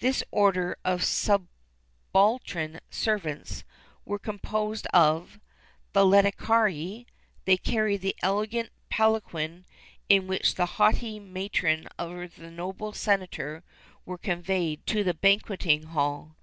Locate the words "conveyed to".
14.18-15.02